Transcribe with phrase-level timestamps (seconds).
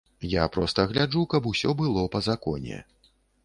[0.29, 2.85] Я проста гляджу, каб усё было па законе.